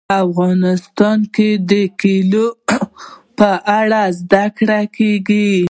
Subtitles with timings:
[0.23, 2.45] افغانستان کې د کلیو
[3.37, 5.49] په اړه زده کړه کېږي.